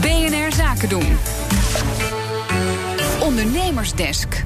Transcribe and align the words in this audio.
BNR 0.00 0.52
Zaken 0.52 0.88
doen. 0.88 1.18
Ondernemersdesk. 3.20 4.44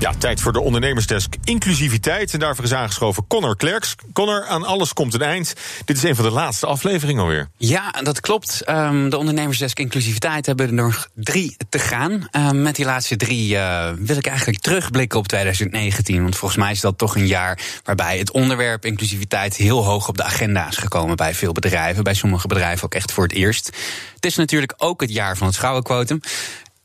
Ja, 0.00 0.12
tijd 0.18 0.40
voor 0.40 0.52
de 0.52 0.60
ondernemersdesk 0.60 1.34
inclusiviteit. 1.44 2.32
En 2.32 2.38
daarvoor 2.38 2.64
is 2.64 2.72
aangeschoven 2.72 3.26
Connor 3.26 3.56
Klerks. 3.56 3.94
Connor, 4.12 4.46
aan 4.46 4.64
alles 4.64 4.92
komt 4.92 5.14
een 5.14 5.22
eind. 5.22 5.54
Dit 5.84 5.96
is 5.96 6.02
een 6.02 6.14
van 6.14 6.24
de 6.24 6.30
laatste 6.30 6.66
afleveringen 6.66 7.22
alweer. 7.22 7.48
Ja, 7.56 7.90
dat 7.90 8.20
klopt. 8.20 8.62
Um, 8.68 9.10
de 9.10 9.16
ondernemersdesk 9.16 9.78
inclusiviteit 9.78 10.46
hebben 10.46 10.66
er 10.66 10.72
nog 10.72 11.08
drie 11.14 11.56
te 11.68 11.78
gaan. 11.78 12.28
Um, 12.32 12.62
met 12.62 12.76
die 12.76 12.84
laatste 12.84 13.16
drie 13.16 13.54
uh, 13.54 13.88
wil 13.98 14.16
ik 14.16 14.26
eigenlijk 14.26 14.58
terugblikken 14.58 15.18
op 15.18 15.28
2019. 15.28 16.22
Want 16.22 16.36
volgens 16.36 16.60
mij 16.60 16.72
is 16.72 16.80
dat 16.80 16.98
toch 16.98 17.16
een 17.16 17.26
jaar 17.26 17.58
waarbij 17.84 18.18
het 18.18 18.30
onderwerp 18.30 18.84
inclusiviteit 18.84 19.56
heel 19.56 19.84
hoog 19.84 20.08
op 20.08 20.16
de 20.16 20.24
agenda 20.24 20.68
is 20.68 20.76
gekomen 20.76 21.16
bij 21.16 21.34
veel 21.34 21.52
bedrijven. 21.52 22.04
Bij 22.04 22.14
sommige 22.14 22.46
bedrijven 22.46 22.84
ook 22.84 22.94
echt 22.94 23.12
voor 23.12 23.22
het 23.22 23.32
eerst. 23.32 23.66
Het 24.14 24.26
is 24.26 24.36
natuurlijk 24.36 24.74
ook 24.76 25.00
het 25.00 25.12
jaar 25.12 25.36
van 25.36 25.46
het 25.46 25.56
vrouwenquotum. 25.56 26.20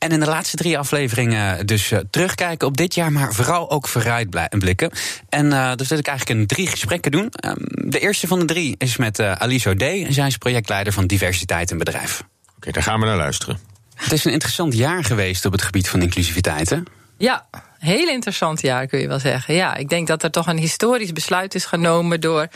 En 0.05 0.11
in 0.11 0.19
de 0.19 0.25
laatste 0.25 0.55
drie 0.55 0.77
afleveringen 0.77 1.65
dus 1.65 1.91
uh, 1.91 1.99
terugkijken 2.09 2.67
op 2.67 2.77
dit 2.77 2.95
jaar, 2.95 3.11
maar 3.11 3.33
vooral 3.33 3.71
ook 3.71 3.87
vooruitblikken. 3.87 4.91
En 5.29 5.45
uh, 5.45 5.75
dus 5.75 5.87
wil 5.87 5.97
ik 5.97 6.07
eigenlijk 6.07 6.39
een 6.39 6.47
drie 6.47 6.67
gesprekken 6.67 7.11
doen. 7.11 7.31
Um, 7.45 7.55
de 7.91 7.99
eerste 7.99 8.27
van 8.27 8.39
de 8.39 8.45
drie 8.45 8.75
is 8.77 8.97
met 8.97 9.19
uh, 9.19 9.31
Alice 9.31 9.69
O'Day. 9.69 10.13
Zij 10.13 10.27
is 10.27 10.37
projectleider 10.37 10.93
van 10.93 11.07
diversiteit 11.07 11.71
in 11.71 11.77
bedrijf. 11.77 12.19
Oké, 12.19 12.55
okay, 12.55 12.73
daar 12.73 12.83
gaan 12.83 12.99
we 12.99 13.05
naar 13.05 13.17
luisteren. 13.17 13.59
Het 13.95 14.11
is 14.11 14.25
een 14.25 14.31
interessant 14.31 14.73
jaar 14.73 15.03
geweest 15.03 15.45
op 15.45 15.51
het 15.51 15.61
gebied 15.61 15.89
van 15.89 16.01
inclusiviteit, 16.01 16.69
hè? 16.69 16.79
Ja, 17.17 17.45
heel 17.79 18.07
interessant 18.07 18.61
jaar 18.61 18.87
kun 18.87 18.99
je 18.99 19.07
wel 19.07 19.19
zeggen. 19.19 19.53
Ja, 19.53 19.75
ik 19.75 19.89
denk 19.89 20.07
dat 20.07 20.23
er 20.23 20.31
toch 20.31 20.47
een 20.47 20.57
historisch 20.57 21.13
besluit 21.13 21.55
is 21.55 21.65
genomen 21.65 22.21
door 22.21 22.47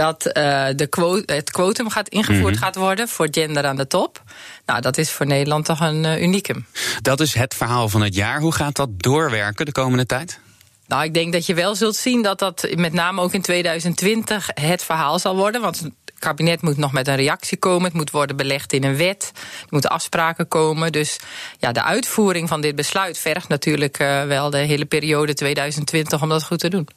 dat 0.00 0.26
uh, 0.26 0.32
de 0.74 1.24
het 1.26 1.50
quotum 1.50 1.90
gaat 1.90 2.08
ingevoerd 2.08 2.40
mm 2.40 2.46
-hmm. 2.46 2.62
gaat 2.62 2.76
worden 2.76 3.08
voor 3.08 3.28
gender 3.30 3.66
aan 3.66 3.76
de 3.76 3.86
top. 3.86 4.22
Nou, 4.66 4.80
dat 4.80 4.98
is 4.98 5.10
voor 5.10 5.26
Nederland 5.26 5.64
toch 5.64 5.80
een 5.80 6.04
uh, 6.04 6.22
unicum. 6.22 6.66
Dat 7.02 7.20
is 7.20 7.34
het 7.34 7.54
verhaal 7.54 7.88
van 7.88 8.02
het 8.02 8.14
jaar. 8.14 8.40
Hoe 8.40 8.52
gaat 8.52 8.76
dat 8.76 8.88
doorwerken 8.96 9.66
de 9.66 9.72
komende 9.72 10.06
tijd? 10.06 10.40
Nou, 10.86 11.04
ik 11.04 11.14
denk 11.14 11.32
dat 11.32 11.46
je 11.46 11.54
wel 11.54 11.74
zult 11.74 11.96
zien 11.96 12.22
dat 12.22 12.38
dat 12.38 12.68
met 12.74 12.92
name 12.92 13.20
ook 13.20 13.32
in 13.32 13.42
2020 13.42 14.48
het 14.54 14.82
verhaal 14.82 15.18
zal 15.18 15.36
worden. 15.36 15.60
Want 15.60 15.80
het 15.80 15.92
kabinet 16.18 16.62
moet 16.62 16.76
nog 16.76 16.92
met 16.92 17.08
een 17.08 17.16
reactie 17.16 17.58
komen. 17.58 17.84
Het 17.84 17.94
moet 17.94 18.10
worden 18.10 18.36
belegd 18.36 18.72
in 18.72 18.84
een 18.84 18.96
wet. 18.96 19.30
Er 19.34 19.66
moeten 19.70 19.90
afspraken 19.90 20.48
komen. 20.48 20.92
Dus 20.92 21.18
ja, 21.58 21.72
de 21.72 21.82
uitvoering 21.82 22.48
van 22.48 22.60
dit 22.60 22.74
besluit 22.74 23.18
vergt 23.18 23.48
natuurlijk 23.48 23.98
uh, 23.98 24.24
wel 24.24 24.50
de 24.50 24.58
hele 24.58 24.84
periode 24.84 25.34
2020 25.34 26.22
om 26.22 26.28
dat 26.28 26.44
goed 26.44 26.58
te 26.58 26.68
doen. 26.68 26.88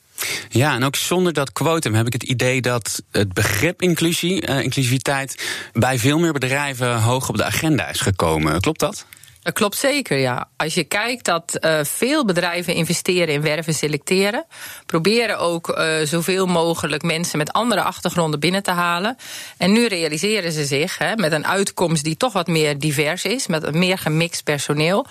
Ja, 0.49 0.75
en 0.75 0.83
ook 0.83 0.95
zonder 0.95 1.33
dat 1.33 1.51
quotum 1.51 1.93
heb 1.93 2.05
ik 2.05 2.13
het 2.13 2.23
idee 2.23 2.61
dat 2.61 3.03
het 3.11 3.33
begrip 3.33 3.81
inclusie, 3.81 4.47
uh, 4.47 4.59
inclusiviteit, 4.63 5.43
bij 5.73 5.99
veel 5.99 6.19
meer 6.19 6.33
bedrijven 6.33 7.01
hoog 7.01 7.29
op 7.29 7.37
de 7.37 7.43
agenda 7.43 7.89
is 7.89 7.99
gekomen. 7.99 8.61
Klopt 8.61 8.79
dat? 8.79 9.05
Dat 9.43 9.53
klopt 9.53 9.77
zeker, 9.77 10.17
ja. 10.17 10.49
Als 10.57 10.73
je 10.73 10.83
kijkt 10.83 11.25
dat 11.25 11.57
uh, 11.61 11.79
veel 11.83 12.25
bedrijven 12.25 12.73
investeren 12.73 13.33
in 13.33 13.41
werven 13.41 13.73
selecteren, 13.73 14.45
proberen 14.85 15.39
ook 15.39 15.69
uh, 15.69 15.95
zoveel 16.03 16.45
mogelijk 16.45 17.03
mensen 17.03 17.37
met 17.37 17.53
andere 17.53 17.81
achtergronden 17.81 18.39
binnen 18.39 18.63
te 18.63 18.71
halen. 18.71 19.17
En 19.57 19.71
nu 19.71 19.87
realiseren 19.87 20.51
ze 20.51 20.65
zich, 20.65 20.97
hè, 20.97 21.15
met 21.15 21.31
een 21.31 21.47
uitkomst 21.47 22.03
die 22.03 22.17
toch 22.17 22.33
wat 22.33 22.47
meer 22.47 22.79
divers 22.79 23.25
is, 23.25 23.47
met 23.47 23.63
een 23.63 23.77
meer 23.77 23.97
gemixt 23.97 24.43
personeel. 24.43 25.05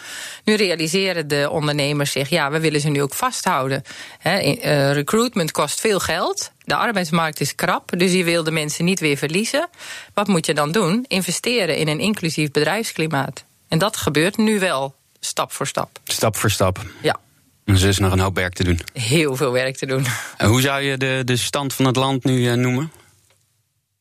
Nu 0.44 0.54
realiseren 0.54 1.28
de 1.28 1.48
ondernemers 1.50 2.12
zich, 2.12 2.28
ja, 2.28 2.50
we 2.50 2.60
willen 2.60 2.80
ze 2.80 2.88
nu 2.88 3.02
ook 3.02 3.14
vasthouden. 3.14 3.82
Hè, 4.18 4.40
uh, 4.42 4.92
recruitment 4.92 5.52
kost 5.52 5.80
veel 5.80 6.00
geld. 6.00 6.52
De 6.64 6.76
arbeidsmarkt 6.76 7.40
is 7.40 7.54
krap, 7.54 7.98
dus 7.98 8.12
je 8.12 8.24
wil 8.24 8.44
de 8.44 8.50
mensen 8.50 8.84
niet 8.84 9.00
weer 9.00 9.16
verliezen. 9.16 9.68
Wat 10.14 10.26
moet 10.26 10.46
je 10.46 10.54
dan 10.54 10.72
doen? 10.72 11.04
Investeren 11.08 11.76
in 11.76 11.88
een 11.88 12.00
inclusief 12.00 12.50
bedrijfsklimaat. 12.50 13.44
En 13.72 13.78
dat 13.78 13.96
gebeurt 13.96 14.36
nu 14.36 14.58
wel, 14.58 14.94
stap 15.20 15.52
voor 15.52 15.66
stap. 15.66 15.98
Stap 16.04 16.36
voor 16.36 16.50
stap. 16.50 16.84
Ja. 17.02 17.16
Dus 17.64 17.82
er 17.82 17.88
is 17.88 17.98
nog 17.98 18.12
een 18.12 18.18
hoop 18.18 18.34
werk 18.34 18.54
te 18.54 18.64
doen. 18.64 18.80
Heel 18.92 19.36
veel 19.36 19.52
werk 19.52 19.76
te 19.76 19.86
doen. 19.86 20.06
En 20.36 20.48
hoe 20.48 20.60
zou 20.60 20.82
je 20.82 20.96
de, 20.96 21.22
de 21.24 21.36
stand 21.36 21.74
van 21.74 21.84
het 21.84 21.96
land 21.96 22.24
nu 22.24 22.38
uh, 22.38 22.54
noemen? 22.54 22.92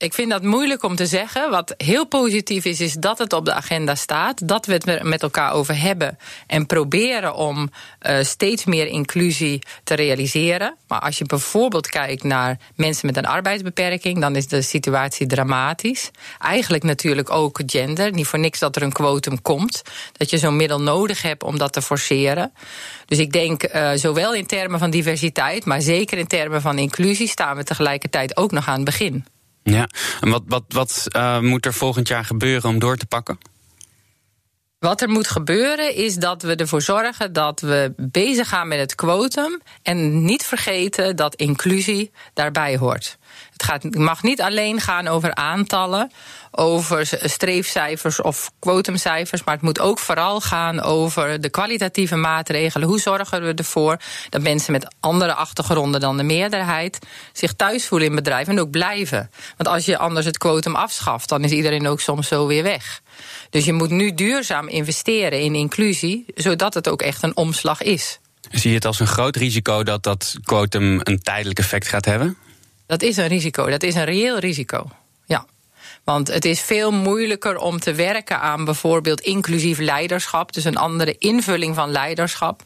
Ik 0.02 0.14
vind 0.14 0.30
dat 0.30 0.44
moeilijk 0.44 0.84
om 0.84 0.96
te 0.96 1.06
zeggen. 1.06 1.50
Wat 1.50 1.74
heel 1.78 2.08
positief 2.08 2.66
is, 2.66 2.80
is 2.80 2.94
dat 2.94 3.18
het 3.18 3.34
op 3.34 3.46
de 3.46 3.54
agenda 3.54 3.96
staat. 3.96 4.48
Dat 4.48 4.66
we 4.66 4.74
het 4.74 5.04
met 5.04 5.22
elkaar 5.22 5.52
over 5.54 5.82
hebben. 5.82 6.18
En 6.48 6.66
proberen 6.66 7.36
om 7.36 7.70
uh, 8.02 8.24
steeds 8.24 8.66
meer 8.66 8.88
inclusie 8.88 9.62
te 9.84 9.94
realiseren. 9.94 10.76
Maar 10.88 11.00
als 11.00 11.18
je 11.18 11.26
bijvoorbeeld 11.26 11.90
kijkt 11.90 12.24
naar 12.24 12.60
mensen 12.76 13.06
met 13.06 13.18
een 13.18 13.26
arbeidsbeperking, 13.26 14.22
dan 14.22 14.36
is 14.36 14.48
de 14.48 14.62
situatie 14.62 15.28
dramatisch. 15.28 16.12
Eigenlijk 16.40 16.84
natuurlijk 16.84 17.30
ook 17.30 17.60
gender. 17.66 18.12
Niet 18.12 18.28
voor 18.28 18.40
niks 18.40 18.60
dat 18.60 18.76
er 18.76 18.82
een 18.82 18.92
quotum 18.92 19.42
komt. 19.42 19.82
Dat 20.18 20.30
je 20.30 20.38
zo'n 20.38 20.56
middel 20.56 20.82
nodig 20.82 21.22
hebt 21.22 21.44
om 21.44 21.58
dat 21.58 21.74
te 21.74 21.82
forceren. 21.82 22.54
Dus 23.06 23.18
ik 23.18 23.32
denk, 23.32 23.74
uh, 23.76 23.92
zowel 23.96 24.34
in 24.34 24.46
termen 24.46 24.80
van 24.80 24.90
diversiteit, 24.90 25.66
maar 25.66 25.82
zeker 25.82 26.18
in 26.18 26.28
termen 26.28 26.62
van 26.62 26.78
inclusie, 26.78 27.28
staan 27.28 27.56
we 27.56 27.64
tegelijkertijd 27.64 28.38
ook 28.38 28.52
nog 28.52 28.68
aan 28.68 28.76
het 28.76 28.86
begin. 28.86 29.26
Ja, 29.64 29.88
en 30.22 30.30
wat, 30.30 30.44
wat, 30.48 30.64
wat 30.68 31.08
uh, 31.16 31.40
moet 31.40 31.66
er 31.66 31.74
volgend 31.74 32.08
jaar 32.08 32.26
gebeuren 32.26 32.70
om 32.70 32.80
door 32.80 32.98
te 32.98 33.06
pakken? 33.06 33.38
Wat 34.80 35.02
er 35.02 35.10
moet 35.10 35.28
gebeuren 35.28 35.96
is 35.96 36.16
dat 36.16 36.42
we 36.42 36.56
ervoor 36.56 36.82
zorgen 36.82 37.34
dat 37.34 37.60
we 37.60 37.94
bezig 37.98 38.50
gaan 38.50 38.68
met 38.68 38.80
het 38.80 38.96
quotum 38.96 39.62
en 39.84 40.26
niet 40.26 40.44
vergeten 40.46 41.16
dat 41.16 41.36
inclusie 41.36 42.12
daarbij 42.34 42.78
hoort. 42.78 43.18
Het, 43.52 43.63
gaat, 43.63 43.96
mag 43.96 44.24
niet 44.24 44.41
alleen 44.41 44.79
gaan 44.79 45.07
over 45.07 45.35
aantallen, 45.35 46.12
over 46.52 47.09
streefcijfers 47.22 48.22
of 48.22 48.52
quotumcijfers, 48.59 49.44
maar 49.44 49.53
het 49.53 49.63
moet 49.63 49.79
ook 49.79 50.00
vooral 50.00 50.41
gaan 50.41 50.81
over 50.81 51.41
de 51.41 51.50
kwalitatieve 51.50 52.16
maatregelen. 52.16 52.88
Hoe 52.88 53.00
zorgen 53.00 53.41
we 53.41 53.53
ervoor 53.53 53.97
dat 54.29 54.41
mensen 54.41 54.72
met 54.72 54.96
andere 55.00 55.34
achtergronden 55.34 56.02
dan 56.02 56.18
de 56.18 56.24
meerderheid 56.24 57.00
zich 57.34 57.53
thuis 57.53 57.88
voelen 57.88 58.07
in 58.07 58.16
bedrijven 58.16 58.53
en 58.53 58.59
ook 58.59 58.72
blijven? 58.72 59.31
Want 59.58 59.69
als 59.69 59.85
je 59.85 59.97
anders 59.97 60.25
het 60.25 60.38
quotum 60.38 60.75
afschaft, 60.75 61.29
dan 61.29 61.44
is 61.44 61.52
iedereen 61.52 61.88
ook 61.88 62.02
soms 62.02 62.28
zo 62.28 62.47
weer 62.47 62.63
weg. 62.63 63.02
Dus 63.50 63.66
je 63.66 63.73
moet 63.73 63.90
nu 63.90 64.13
duurzaam 64.13 64.68
investeren 64.68 65.41
in 65.41 65.56
inclusie, 65.56 66.25
zodat 66.35 66.73
het 66.73 66.90
ook 66.90 67.02
echt 67.02 67.23
een 67.23 67.35
omslag 67.35 67.81
is. 67.81 68.19
Zie 68.52 68.69
je 68.69 68.75
het 68.75 68.85
als 68.85 69.00
een 69.00 69.08
groot 69.08 69.35
risico 69.35 69.84
dat 69.84 70.03
dat 70.03 70.35
quotum 70.44 71.00
een 71.03 71.19
tijdelijk 71.19 71.59
effect 71.59 71.88
gaat 71.88 72.06
hebben? 72.06 72.38
Dat 72.91 73.02
is 73.02 73.18
een 73.18 73.28
risico, 73.28 73.69
dat 73.69 73.84
is 73.84 73.96
een 73.96 74.03
reëel 74.03 74.40
risico. 74.40 74.90
Want 76.04 76.28
het 76.28 76.46
is 76.46 76.62
veel 76.62 76.92
moeilijker 76.92 77.58
om 77.58 77.80
te 77.80 77.94
werken 77.94 78.40
aan 78.40 78.66
bijvoorbeeld 78.66 79.22
inclusief 79.22 79.80
leiderschap, 79.80 80.54
dus 80.54 80.64
een 80.64 80.78
andere 80.78 81.16
invulling 81.18 81.76
van 81.76 81.92
leiderschap. 81.92 82.62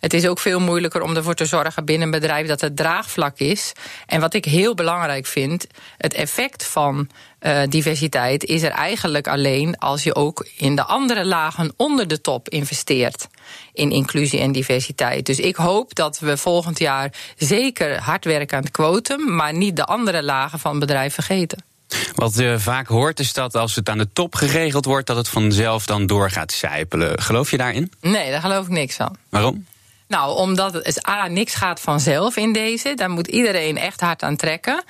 Het 0.00 0.14
is 0.14 0.26
ook 0.26 0.38
veel 0.38 0.60
moeilijker 0.60 1.02
om 1.02 1.16
ervoor 1.16 1.34
te 1.34 1.44
zorgen 1.44 1.84
binnen 1.84 2.04
een 2.04 2.20
bedrijf 2.20 2.46
dat 2.46 2.60
het 2.60 2.76
draagvlak 2.76 3.38
is. 3.38 3.72
En 4.06 4.20
wat 4.20 4.34
ik 4.34 4.44
heel 4.44 4.74
belangrijk 4.74 5.26
vind, 5.26 5.66
het 5.96 6.14
effect 6.14 6.64
van 6.64 7.08
uh, 7.40 7.62
diversiteit 7.68 8.44
is 8.44 8.62
er 8.62 8.70
eigenlijk 8.70 9.28
alleen 9.28 9.78
als 9.78 10.02
je 10.02 10.14
ook 10.14 10.48
in 10.56 10.76
de 10.76 10.84
andere 10.84 11.24
lagen 11.24 11.72
onder 11.76 12.08
de 12.08 12.20
top 12.20 12.48
investeert 12.48 13.28
in 13.72 13.90
inclusie 13.90 14.40
en 14.40 14.52
diversiteit. 14.52 15.26
Dus 15.26 15.38
ik 15.38 15.56
hoop 15.56 15.94
dat 15.94 16.18
we 16.18 16.36
volgend 16.36 16.78
jaar 16.78 17.12
zeker 17.36 18.00
hard 18.00 18.24
werken 18.24 18.56
aan 18.56 18.62
het 18.62 18.72
quotum, 18.72 19.34
maar 19.34 19.54
niet 19.54 19.76
de 19.76 19.84
andere 19.84 20.22
lagen 20.22 20.58
van 20.58 20.70
het 20.70 20.80
bedrijf 20.80 21.14
vergeten. 21.14 21.75
Wat 22.14 22.34
je 22.34 22.56
vaak 22.58 22.86
hoort 22.86 23.20
is 23.20 23.32
dat 23.32 23.56
als 23.56 23.74
het 23.74 23.88
aan 23.88 23.98
de 23.98 24.08
top 24.12 24.34
geregeld 24.34 24.84
wordt, 24.84 25.06
dat 25.06 25.16
het 25.16 25.28
vanzelf 25.28 25.86
dan 25.86 26.06
door 26.06 26.30
gaat 26.30 26.52
sijpelen. 26.52 27.22
Geloof 27.22 27.50
je 27.50 27.56
daarin? 27.56 27.92
Nee, 28.00 28.30
daar 28.30 28.40
geloof 28.40 28.64
ik 28.66 28.72
niks 28.72 28.96
van. 28.96 29.16
Waarom? 29.28 29.66
Nou, 30.08 30.36
omdat 30.36 30.72
het 30.74 31.08
A, 31.08 31.26
niks 31.26 31.54
gaat 31.54 31.80
vanzelf 31.80 32.36
in 32.36 32.52
deze. 32.52 32.94
Daar 32.94 33.10
moet 33.10 33.26
iedereen 33.26 33.78
echt 33.78 34.00
hard 34.00 34.22
aan 34.22 34.36
trekken. 34.36 34.84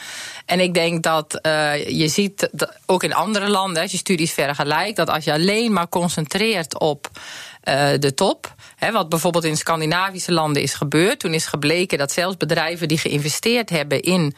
En 0.46 0.60
ik 0.60 0.74
denk 0.74 1.02
dat 1.02 1.38
uh, 1.42 1.88
je 1.88 2.08
ziet, 2.08 2.48
dat 2.52 2.78
ook 2.86 3.02
in 3.02 3.14
andere 3.14 3.48
landen, 3.48 3.82
als 3.82 3.90
je 3.90 3.96
studies 3.96 4.32
vergelijkt, 4.32 4.96
dat 4.96 5.10
als 5.10 5.24
je 5.24 5.32
alleen 5.32 5.72
maar 5.72 5.88
concentreert 5.88 6.78
op 6.78 7.10
uh, 7.68 7.88
de 7.98 8.14
top. 8.14 8.54
Hè, 8.76 8.92
wat 8.92 9.08
bijvoorbeeld 9.08 9.44
in 9.44 9.56
Scandinavische 9.56 10.32
landen 10.32 10.62
is 10.62 10.74
gebeurd. 10.74 11.18
Toen 11.18 11.34
is 11.34 11.46
gebleken 11.46 11.98
dat 11.98 12.12
zelfs 12.12 12.36
bedrijven 12.36 12.88
die 12.88 12.98
geïnvesteerd 12.98 13.70
hebben 13.70 14.00
in 14.00 14.34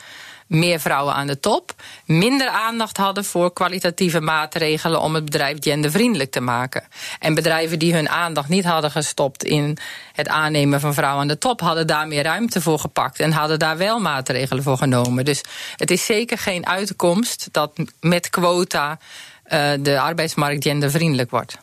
meer 0.48 0.80
vrouwen 0.80 1.14
aan 1.14 1.26
de 1.26 1.40
top, 1.40 1.74
minder 2.04 2.48
aandacht 2.48 2.96
hadden 2.96 3.24
voor 3.24 3.52
kwalitatieve 3.52 4.20
maatregelen 4.20 5.00
om 5.00 5.14
het 5.14 5.24
bedrijf 5.24 5.56
gendervriendelijk 5.60 6.30
te 6.30 6.40
maken. 6.40 6.82
En 7.18 7.34
bedrijven 7.34 7.78
die 7.78 7.94
hun 7.94 8.08
aandacht 8.08 8.48
niet 8.48 8.64
hadden 8.64 8.90
gestopt 8.90 9.44
in 9.44 9.78
het 10.12 10.28
aannemen 10.28 10.80
van 10.80 10.94
vrouwen 10.94 11.20
aan 11.20 11.28
de 11.28 11.38
top, 11.38 11.60
hadden 11.60 11.86
daar 11.86 12.08
meer 12.08 12.22
ruimte 12.22 12.60
voor 12.60 12.78
gepakt 12.78 13.20
en 13.20 13.32
hadden 13.32 13.58
daar 13.58 13.76
wel 13.76 14.00
maatregelen 14.00 14.62
voor 14.62 14.76
genomen. 14.76 15.24
Dus 15.24 15.42
het 15.76 15.90
is 15.90 16.04
zeker 16.04 16.38
geen 16.38 16.66
uitkomst 16.66 17.48
dat 17.52 17.72
met 18.00 18.30
quota 18.30 18.98
uh, 19.46 19.70
de 19.80 20.00
arbeidsmarkt 20.00 20.64
gendervriendelijk 20.64 21.30
wordt. 21.30 21.58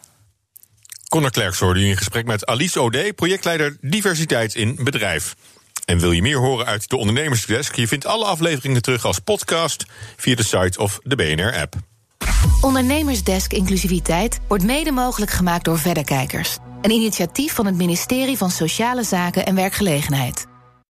Connor 1.10 1.32
Klerks 1.32 1.60
hoorde 1.60 1.80
u 1.80 1.86
in 1.86 1.98
gesprek 1.98 2.26
met 2.26 2.46
Alice 2.46 2.80
Ode, 2.80 3.14
projectleider 3.14 3.78
diversiteit 3.82 4.56
in 4.56 4.80
bedrijf. 4.84 5.36
En 5.86 6.00
wil 6.00 6.12
je 6.12 6.22
meer 6.22 6.38
horen 6.38 6.66
uit 6.66 6.90
de 6.90 6.98
Ondernemersdesk? 6.98 7.76
Je 7.76 7.88
vindt 7.88 8.06
alle 8.06 8.26
afleveringen 8.26 8.82
terug 8.82 9.06
als 9.06 9.20
podcast 9.20 9.86
via 10.16 10.36
de 10.36 10.44
site 10.44 10.80
of 10.80 11.00
de 11.04 11.16
BNR-app. 11.16 11.76
Ondernemersdesk 12.62 13.54
Inclusiviteit 13.54 14.40
wordt 14.48 14.64
mede 14.64 14.92
mogelijk 14.92 15.32
gemaakt 15.32 15.66
door 15.66 15.80
Verderkijkers. 15.80 16.58
Een 16.82 16.92
initiatief 16.92 17.54
van 17.54 17.66
het 17.66 17.76
ministerie 17.76 18.38
van 18.38 18.52
Sociale 18.52 19.04
Zaken 19.04 19.46
en 19.46 19.56
Werkgelegenheid. 19.56 20.48